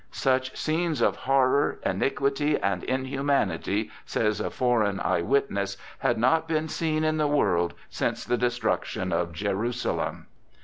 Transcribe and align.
"Such 0.09 0.57
scenes 0.57 0.99
of 0.99 1.15
horror, 1.15 1.77
iniquity, 1.85 2.57
and 2.57 2.83
inhumanity," 2.83 3.91
says 4.03 4.39
a 4.39 4.49
foreign 4.49 4.99
eye 4.99 5.21
witness, 5.21 5.77
"had 5.99 6.17
not 6.17 6.47
been 6.47 6.67
seen 6.69 7.03
in 7.03 7.17
the 7.17 7.27
world 7.27 7.75
since 7.87 8.25
the 8.25 8.35
destruction 8.35 9.13
of 9.13 9.31
Jerusalem." 9.31 10.25